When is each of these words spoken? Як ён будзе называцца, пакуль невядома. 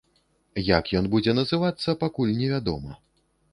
Як 0.77 0.85
ён 1.01 1.09
будзе 1.13 1.35
называцца, 1.41 1.97
пакуль 2.07 2.35
невядома. 2.41 3.01